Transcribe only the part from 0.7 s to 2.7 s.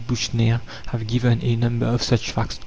have given a number of such facts.